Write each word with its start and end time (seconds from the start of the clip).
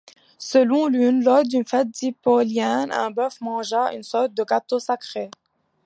Selon 0.39 0.87
l'une, 0.87 1.23
lors 1.23 1.43
d’une 1.43 1.63
fête 1.63 1.91
dipolienne 1.91 2.91
un 2.91 3.11
bœuf 3.11 3.39
mangea 3.39 3.93
une 3.93 4.01
sorte 4.01 4.33
de 4.33 4.43
gâteau 4.43 4.79
sacré. 4.79 5.29